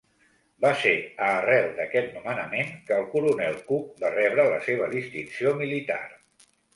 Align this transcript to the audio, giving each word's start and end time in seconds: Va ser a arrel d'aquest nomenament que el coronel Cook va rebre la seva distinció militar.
Va 0.63 0.69
ser 0.83 0.93
a 1.25 1.25
arrel 1.41 1.67
d'aquest 1.79 2.15
nomenament 2.15 2.71
que 2.87 2.97
el 3.01 3.05
coronel 3.11 3.59
Cook 3.67 3.91
va 4.05 4.11
rebre 4.15 4.47
la 4.53 4.57
seva 4.69 4.89
distinció 4.95 5.53
militar. 5.61 5.99